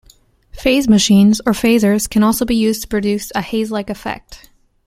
[0.51, 4.49] Faze machines, or fazers, can also be used to produce a haze-like effect.